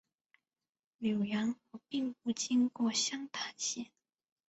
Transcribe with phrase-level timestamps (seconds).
[0.99, 3.91] 浏阳河并不经过湘潭县。